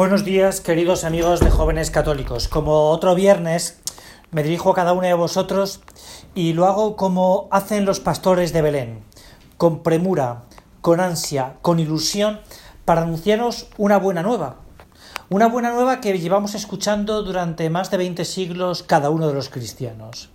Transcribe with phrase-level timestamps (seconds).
[0.00, 2.48] Buenos días, queridos amigos de jóvenes católicos.
[2.48, 3.82] Como otro viernes,
[4.30, 5.82] me dirijo a cada uno de vosotros
[6.34, 9.04] y lo hago como hacen los pastores de Belén,
[9.58, 10.44] con premura,
[10.80, 12.40] con ansia, con ilusión,
[12.86, 14.56] para anunciaros una buena nueva.
[15.28, 19.50] Una buena nueva que llevamos escuchando durante más de 20 siglos cada uno de los
[19.50, 20.30] cristianos.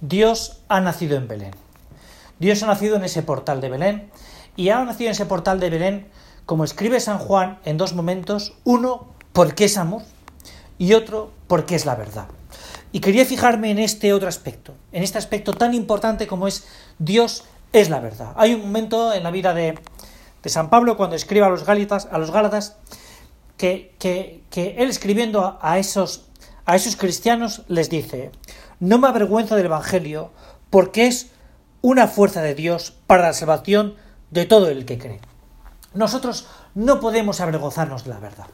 [0.00, 1.54] Dios ha nacido en Belén.
[2.38, 4.10] Dios ha nacido en ese portal de Belén
[4.56, 6.08] y ha nacido en ese portal de Belén
[6.46, 10.02] como escribe San Juan en dos momentos, uno porque es amor
[10.78, 12.28] y otro porque es la verdad.
[12.92, 16.66] Y quería fijarme en este otro aspecto, en este aspecto tan importante como es
[16.98, 18.32] Dios es la verdad.
[18.36, 19.78] Hay un momento en la vida de,
[20.42, 22.76] de San Pablo cuando escribe a los Gálatas, a
[23.56, 26.26] que, que, que él escribiendo a esos,
[26.64, 28.30] a esos cristianos les dice,
[28.78, 30.30] no me avergüenzo del Evangelio
[30.70, 31.30] porque es
[31.82, 33.96] una fuerza de Dios para la salvación
[34.30, 35.20] de todo el que cree.
[35.96, 38.46] Nosotros no podemos avergonzarnos de la verdad.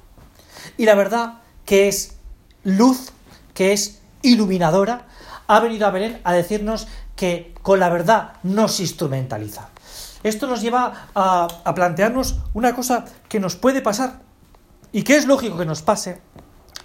[0.77, 2.17] Y la verdad, que es
[2.65, 3.11] luz,
[3.53, 5.07] que es iluminadora,
[5.49, 9.69] ha venido a Belén a decirnos que con la verdad no se instrumentaliza.
[10.23, 14.21] Esto nos lleva a, plantearnos una cosa que nos puede pasar
[14.93, 16.21] y que es lógico que nos pase,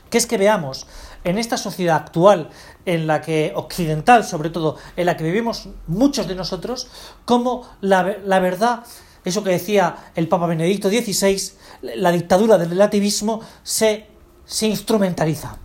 [0.09, 0.87] que es que veamos
[1.23, 2.49] en esta sociedad actual,
[2.85, 6.87] en la que occidental sobre todo, en la que vivimos muchos de nosotros,
[7.25, 8.83] como la, la verdad
[9.25, 11.51] eso que decía el Papa Benedicto XVI,
[11.81, 14.07] la dictadura del relativismo se,
[14.45, 15.57] se instrumentaliza.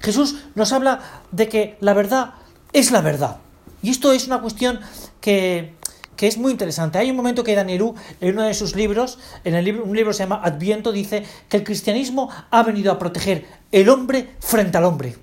[0.00, 1.00] Jesús nos habla
[1.30, 2.34] de que la verdad
[2.72, 3.38] es la verdad.
[3.82, 4.80] Y esto es una cuestión
[5.20, 5.74] que,
[6.16, 6.98] que es muy interesante.
[6.98, 10.12] Hay un momento que Danielú, en uno de sus libros, en el libro, un libro
[10.12, 14.84] se llama Adviento, dice que el cristianismo ha venido a proteger el hombre frente al
[14.84, 15.16] hombre.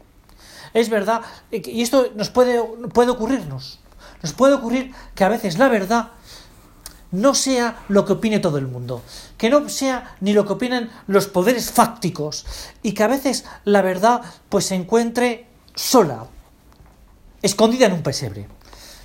[0.73, 2.61] Es verdad, y esto nos puede,
[2.93, 3.79] puede ocurrirnos.
[4.21, 6.11] Nos puede ocurrir que a veces la verdad
[7.11, 9.01] no sea lo que opine todo el mundo,
[9.37, 12.45] que no sea ni lo que opinen los poderes fácticos
[12.81, 16.25] y que a veces la verdad pues se encuentre sola,
[17.41, 18.47] escondida en un pesebre.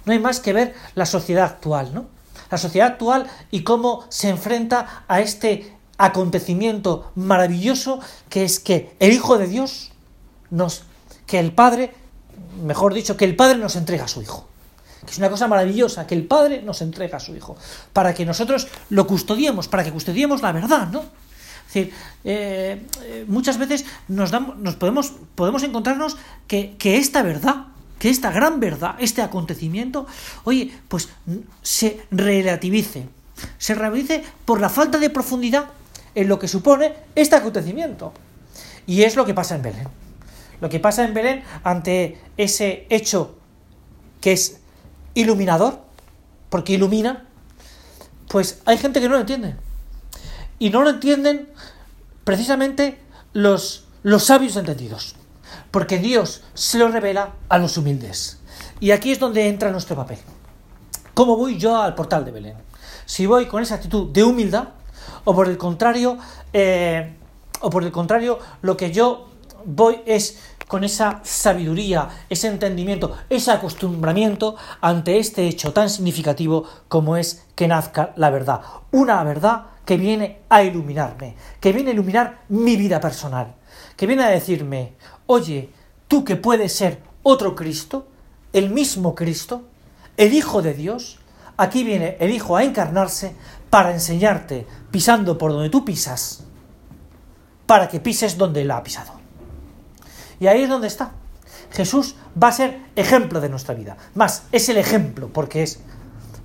[0.04, 2.06] No hay más que ver la sociedad actual, ¿no?
[2.50, 9.12] La sociedad actual y cómo se enfrenta a este acontecimiento maravilloso que es que el
[9.12, 9.90] Hijo de Dios
[10.50, 10.84] nos
[11.26, 11.92] que el Padre,
[12.62, 14.46] mejor dicho, que el Padre nos entrega a su Hijo
[15.06, 17.56] que es una cosa maravillosa, que el Padre nos entrega a su Hijo,
[17.92, 21.00] para que nosotros lo custodiemos, para que custodiemos la verdad, ¿no?
[21.00, 21.94] Es decir,
[22.24, 27.66] eh, muchas veces nos, damos, nos podemos, podemos encontrarnos que, que esta verdad,
[27.98, 30.06] que esta gran verdad, este acontecimiento,
[30.44, 31.08] oye, pues
[31.62, 33.08] se relativice,
[33.58, 35.66] se relativice por la falta de profundidad
[36.14, 38.12] en lo que supone este acontecimiento.
[38.86, 39.88] Y es lo que pasa en Belén.
[40.60, 43.36] Lo que pasa en Belén ante ese hecho
[44.20, 44.60] que es
[45.16, 45.80] iluminador,
[46.50, 47.26] porque ilumina,
[48.28, 49.56] pues hay gente que no lo entiende.
[50.58, 51.48] Y no lo entienden
[52.22, 53.00] precisamente
[53.32, 55.16] los, los sabios entendidos,
[55.70, 58.38] porque Dios se lo revela a los humildes.
[58.78, 60.18] Y aquí es donde entra nuestro papel.
[61.14, 62.56] ¿Cómo voy yo al portal de Belén?
[63.06, 64.68] Si voy con esa actitud de humildad,
[65.24, 66.18] o por el contrario,
[66.52, 67.16] eh,
[67.60, 69.30] o por el contrario, lo que yo
[69.64, 70.38] voy es
[70.68, 77.68] con esa sabiduría, ese entendimiento, ese acostumbramiento ante este hecho tan significativo como es que
[77.68, 78.60] nazca la verdad.
[78.90, 83.54] Una verdad que viene a iluminarme, que viene a iluminar mi vida personal,
[83.96, 84.94] que viene a decirme,
[85.26, 85.70] oye,
[86.08, 88.08] tú que puedes ser otro Cristo,
[88.52, 89.64] el mismo Cristo,
[90.16, 91.18] el Hijo de Dios,
[91.56, 93.36] aquí viene el Hijo a encarnarse
[93.70, 96.44] para enseñarte, pisando por donde tú pisas,
[97.66, 99.15] para que pises donde Él ha pisado.
[100.40, 101.12] Y ahí es donde está.
[101.70, 103.96] Jesús va a ser ejemplo de nuestra vida.
[104.14, 105.80] Más, es el ejemplo, porque es.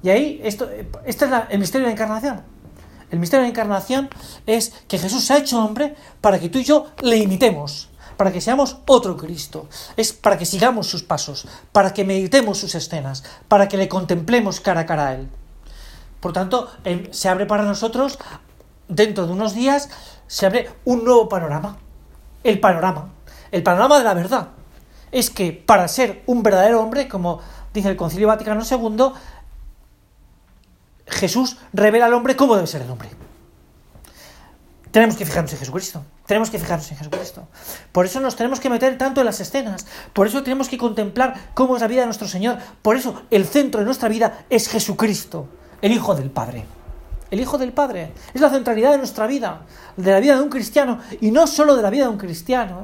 [0.04, 0.70] Y ahí, esto,
[1.06, 2.42] este es el misterio de la encarnación.
[3.12, 4.10] El misterio de la encarnación
[4.46, 8.32] es que Jesús se ha hecho hombre para que tú y yo le imitemos, para
[8.32, 9.68] que seamos otro Cristo.
[9.98, 14.60] Es para que sigamos sus pasos, para que meditemos sus escenas, para que le contemplemos
[14.60, 15.30] cara a cara a Él.
[16.20, 16.70] Por tanto,
[17.12, 18.18] se abre para nosotros,
[18.88, 19.90] dentro de unos días,
[20.28, 21.78] se abre un nuevo panorama.
[22.44, 23.12] El panorama
[23.52, 24.50] el panorama de la verdad
[25.12, 27.40] es que para ser un verdadero hombre, como
[27.74, 29.12] dice el Concilio Vaticano II,
[31.08, 33.10] Jesús revela al hombre cómo debe ser el hombre.
[34.92, 36.04] Tenemos que fijarnos en Jesucristo.
[36.26, 37.48] Tenemos que fijarnos en Jesucristo.
[37.94, 39.86] Por eso nos tenemos que meter tanto en las escenas.
[40.12, 42.58] Por eso tenemos que contemplar cómo es la vida de nuestro Señor.
[42.82, 45.48] Por eso el centro de nuestra vida es Jesucristo,
[45.82, 46.66] el Hijo del Padre.
[47.30, 48.12] El Hijo del Padre.
[48.34, 49.62] Es la centralidad de nuestra vida,
[49.96, 51.00] de la vida de un cristiano.
[51.22, 52.84] Y no solo de la vida de un cristiano.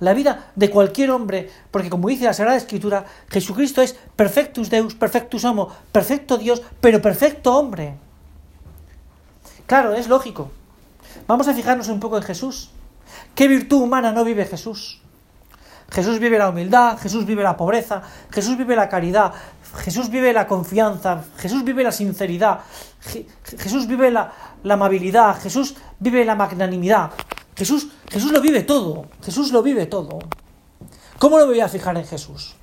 [0.00, 4.94] La vida de cualquier hombre, porque como dice la Sagrada Escritura, Jesucristo es perfectus Deus,
[4.94, 7.94] perfectus homo, perfecto Dios, pero perfecto hombre.
[9.66, 10.50] Claro, es lógico.
[11.26, 12.70] Vamos a fijarnos un poco en Jesús.
[13.34, 15.00] ¿Qué virtud humana no vive Jesús?
[15.90, 19.32] Jesús vive la humildad, Jesús vive la pobreza, Jesús vive la caridad,
[19.78, 22.60] Jesús vive la confianza, Jesús vive la sinceridad,
[23.58, 24.32] Jesús vive la,
[24.68, 27.10] amabilidad, Jesús vive la magnanimidad.
[27.56, 30.18] Jesús, Jesús lo vive todo, Jesús lo vive todo.
[31.18, 32.54] ¿Cómo lo voy a fijar en Jesús?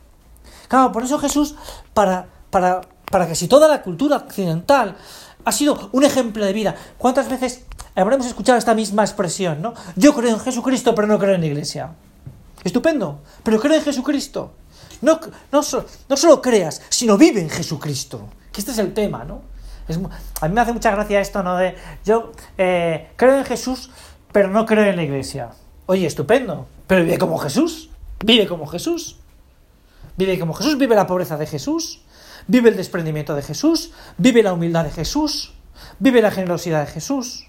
[0.68, 1.56] Claro, por eso Jesús,
[1.94, 4.96] para, para, para que si toda la cultura occidental
[5.44, 9.74] ha sido un ejemplo de vida, ¿cuántas veces habremos escuchado esta misma expresión, ¿no?
[9.96, 11.92] Yo creo en Jesucristo, pero no creo en la iglesia.
[12.64, 14.54] Estupendo, pero creo en Jesucristo.
[15.02, 15.20] No,
[15.52, 15.62] no,
[16.10, 18.30] no solo creas, sino vive en Jesucristo.
[18.52, 19.54] Que este es el tema, ¿no?
[20.40, 21.58] a mí me hace mucha gracia esto, ¿no?
[21.58, 21.76] De
[22.06, 23.92] yo eh, creo en Jesús,
[24.34, 25.52] pero no creo en la iglesia.
[25.86, 27.90] Oye, estupendo, pero vive como Jesús.
[28.26, 29.18] Vive como Jesús.
[30.16, 32.02] Vive como Jesús, vive la pobreza de Jesús,
[32.48, 35.54] vive el desprendimiento de Jesús, vive la humildad de Jesús,
[35.98, 37.48] vive la generosidad de Jesús.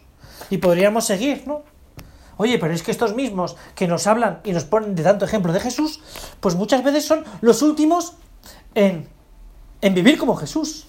[0.49, 1.63] Y podríamos seguir, ¿no?
[2.37, 5.53] Oye, pero es que estos mismos que nos hablan y nos ponen de tanto ejemplo
[5.53, 6.01] de Jesús,
[6.41, 8.15] pues muchas veces son los últimos
[8.75, 9.09] en,
[9.81, 10.87] en vivir como Jesús.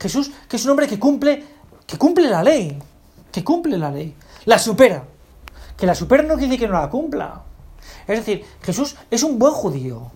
[0.00, 1.44] Jesús, que es un hombre que cumple,
[1.86, 2.78] que cumple la ley,
[3.30, 4.14] que cumple la ley,
[4.44, 5.04] la supera.
[5.76, 7.42] Que la supera no quiere decir que no la cumpla.
[8.06, 10.10] Es decir, Jesús es un buen judío.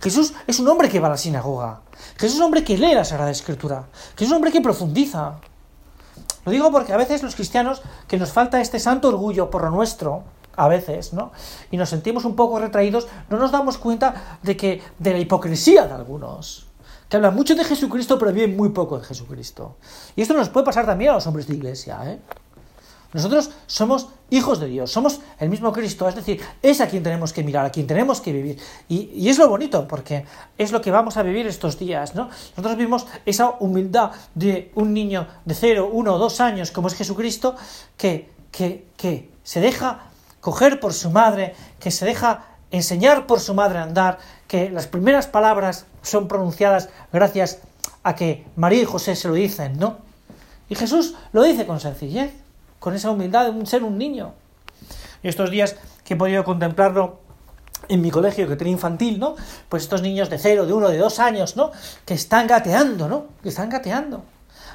[0.00, 1.80] Jesús es un hombre que va a la sinagoga.
[2.16, 3.86] Jesús es un hombre que lee la Sagrada Escritura.
[4.12, 5.36] Jesús es un hombre que profundiza.
[6.44, 9.70] Lo digo porque a veces los cristianos, que nos falta este santo orgullo por lo
[9.70, 10.22] nuestro,
[10.56, 11.30] a veces, ¿no?
[11.70, 15.86] Y nos sentimos un poco retraídos, no nos damos cuenta de que de la hipocresía
[15.86, 16.66] de algunos,
[17.08, 19.76] que hablan mucho de Jesucristo pero viven muy poco de Jesucristo.
[20.16, 22.18] Y esto nos puede pasar también a los hombres de iglesia, ¿eh?
[23.12, 27.32] Nosotros somos hijos de Dios, somos el mismo Cristo, es decir, es a quien tenemos
[27.32, 28.58] que mirar, a quien tenemos que vivir.
[28.88, 30.26] Y, es lo bonito, porque
[30.58, 32.28] es lo que vamos a vivir estos días, ¿no?
[32.50, 37.56] Nosotros vivimos esa humildad de un niño de 0, 1 2 años, como es Jesucristo,
[37.96, 40.00] que, que, que se deja
[40.40, 44.86] coger por su madre, que se deja enseñar por su madre a andar, que las
[44.86, 47.60] primeras palabras son pronunciadas gracias
[48.02, 49.96] a que María y José se lo dicen, ¿no?
[50.68, 52.47] Y Jesús lo dice con sencillez
[52.78, 54.34] con esa humildad de ser un niño.
[55.22, 57.20] Y estos días que he podido contemplarlo
[57.88, 59.34] en mi colegio que tenía infantil, ¿no?
[59.68, 61.70] Pues estos niños de cero, de uno, de dos años, ¿no?
[62.04, 63.26] Que están gateando, ¿no?
[63.42, 64.24] Que están gateando.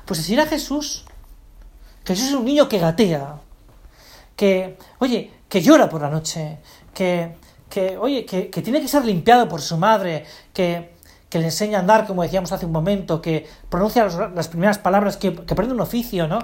[0.06, 1.06] Pues así era Jesús.
[2.06, 3.36] Jesús es un niño que gatea.
[4.36, 6.60] Que, oye, que llora por la noche.
[6.94, 7.38] Que,
[7.70, 10.26] que oye, que, tiene que ser limpiado por su madre.
[10.54, 10.94] Que,
[11.30, 13.22] que le enseña a andar, como decíamos hace un momento.
[13.22, 15.18] Que pronuncia las, primeras palabras.
[15.18, 16.40] Que, que aprende un oficio, ¿no?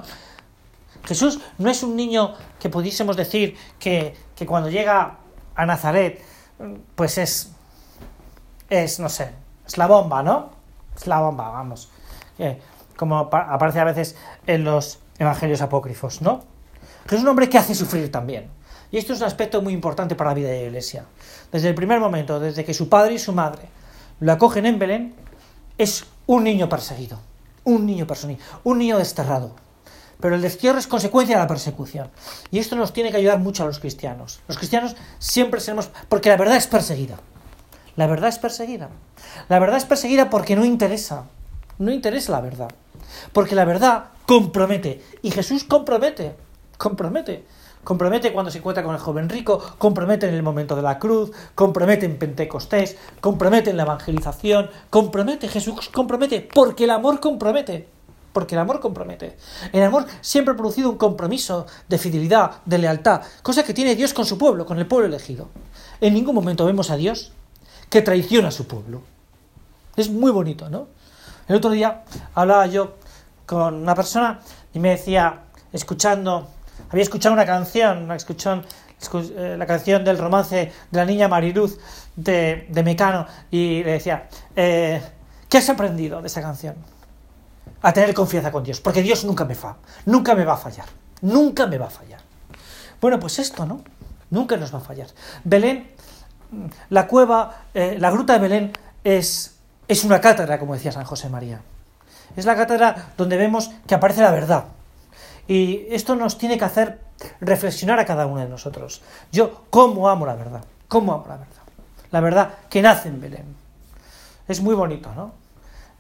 [1.10, 4.14] Jesús no es un niño que pudiésemos decir que,
[4.46, 5.18] cuando llega
[5.56, 6.22] a Nazaret,
[6.94, 7.52] pues es,
[8.70, 9.32] es, no sé,
[9.66, 10.52] es la bomba, ¿no?
[10.96, 11.90] Es la bomba, vamos.
[12.96, 16.44] como aparece a veces en los evangelios apócrifos, ¿no?
[17.06, 18.48] Jesús es un hombre que hace sufrir también.
[18.92, 21.06] Y esto es un aspecto muy importante para la vida de la iglesia.
[21.52, 23.64] Desde el primer momento, desde que su padre y su madre
[24.20, 25.16] lo acogen en Belén,
[25.76, 27.18] es un niño perseguido,
[27.64, 29.56] un niño perseguido, un niño desterrado,
[30.20, 32.10] pero el destierro es consecuencia de la persecución.
[32.52, 34.42] Y esto nos tiene que ayudar mucho a los cristianos.
[34.48, 35.90] Los cristianos siempre seremos...
[36.10, 37.18] porque la verdad es perseguida.
[37.96, 38.90] La verdad es perseguida.
[39.48, 41.24] La verdad es perseguida porque no interesa.
[41.78, 42.70] No interesa la verdad.
[43.32, 45.04] Porque la verdad compromete.
[45.22, 46.36] Y Jesús compromete.
[46.78, 47.46] Compromete.
[47.84, 51.32] Compromete cuando se encuentra con el joven rico, compromete en el momento de la cruz,
[51.56, 57.88] compromete en Pentecostés, compromete en la evangelización, compromete, Jesús compromete, porque el amor compromete
[58.34, 59.38] porque el amor compromete.
[59.74, 64.14] El amor siempre ha producido un compromiso de fidelidad, de lealtad, cosa que tiene Dios
[64.14, 65.50] con su pueblo, con el pueblo elegido.
[66.02, 67.32] En ningún momento vemos a Dios
[67.90, 69.02] que traiciona a su pueblo.
[69.96, 70.88] Es muy bonito, ¿no?
[71.48, 72.04] El otro día
[72.36, 72.96] hablaba yo
[73.46, 74.40] con una persona
[74.74, 75.42] y me decía,
[75.74, 76.48] escuchando,
[76.92, 78.62] había escuchado una canción, escuchado
[79.14, 81.80] eh, la canción del romance de la niña Mariluz
[82.16, 85.02] de, de Mecano y le decía, eh,
[85.48, 86.76] ¿qué has aprendido de esa canción?
[87.82, 90.86] A tener confianza con Dios, porque Dios nunca me fa, nunca me va a fallar,
[91.22, 92.22] nunca me va a fallar.
[93.02, 93.82] Bueno, pues esto, ¿no?
[94.30, 95.08] Nunca nos va a fallar.
[95.44, 95.92] Belén,
[96.90, 99.56] la cueva, eh, la gruta de Belén es,
[99.88, 101.62] es una cátedra, como decía San José María.
[102.36, 104.66] Es la cátedra donde vemos que aparece la verdad.
[105.48, 107.00] Y esto nos tiene que hacer
[107.42, 109.02] reflexionar a cada uno de nosotros.
[109.32, 110.64] Yo, ¿cómo amo la verdad?
[110.88, 111.64] ¿Cómo amo la verdad?
[112.12, 113.56] La verdad que nace en Belén.
[114.48, 115.32] Es muy bonito, ¿no?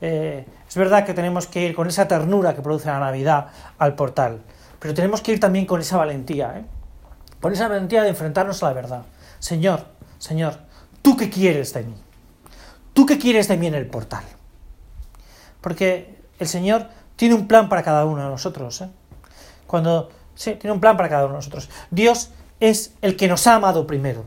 [0.02, 3.96] Eh, es verdad que tenemos que ir con esa ternura que produce la Navidad al
[3.96, 4.42] portal,
[4.80, 6.66] pero tenemos que ir también con esa valentía, ¿eh?
[7.42, 9.04] con esa valentía de enfrentarnos a la verdad.
[9.40, 9.86] Señor,
[10.18, 10.58] Señor,
[11.02, 11.96] ¿tú qué quieres de mí?
[12.94, 14.24] ¿Tú qué quieres de mí en el portal?
[15.62, 18.82] Porque el Señor tiene un plan para cada uno de nosotros.
[18.82, 18.90] ¿eh?
[19.68, 21.70] Cuando sí, tiene un plan para cada uno de nosotros.
[21.92, 24.26] Dios es el que nos ha amado primero.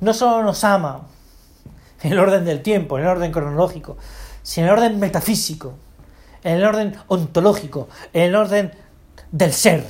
[0.00, 1.02] No solo nos ama
[2.02, 3.96] en el orden del tiempo, en el orden cronológico,
[4.48, 5.74] sino en el orden metafísico,
[6.42, 8.72] en el orden ontológico, en el orden
[9.30, 9.84] del ser.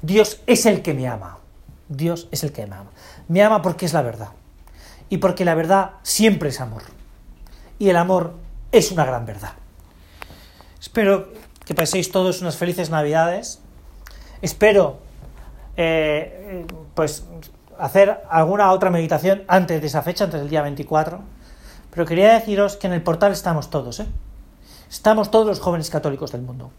[0.00, 1.36] Dios es el que me ama.
[1.90, 2.90] Dios es el que me ama.
[3.28, 4.28] Me ama porque es la verdad.
[5.10, 6.84] Y porque la verdad siempre es amor.
[7.78, 8.32] Y el amor
[8.72, 9.52] es una gran verdad.
[10.80, 11.28] Espero
[11.66, 13.60] que paséis todos unas felices navidades.
[14.40, 15.00] Espero
[15.76, 17.26] eh, pues
[17.78, 21.41] hacer alguna otra meditación antes de esa fecha, antes del día 24.
[21.92, 24.06] Pero quería deciros que en el portal estamos todos, ¿eh?
[24.90, 26.70] Estamos todos los jóvenes católicos del mundo.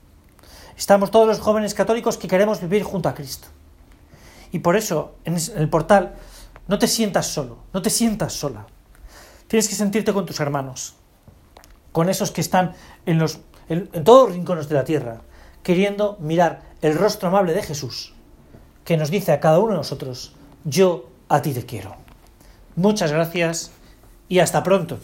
[0.75, 3.47] Estamos todos los jóvenes católicos que queremos vivir junto a Cristo.
[4.51, 6.15] Y por eso, en el portal,
[6.67, 8.65] no te sientas solo, no te sientas sola.
[9.47, 10.95] Tienes que sentirte con tus hermanos,
[11.91, 12.73] con esos que están
[13.05, 13.39] en, los,
[13.69, 15.21] en, todos los rincones de la tierra,
[15.61, 18.15] queriendo mirar el rostro amable de Jesús,
[18.83, 21.95] que nos dice a cada uno de nosotros, yo a ti te quiero.
[22.75, 23.71] Muchas gracias
[24.33, 24.97] y hasta pronto.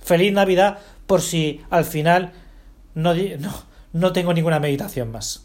[0.00, 2.32] Feliz Navidad por si al final
[2.94, 3.52] no, no,
[3.92, 5.44] no tengo ninguna meditación más.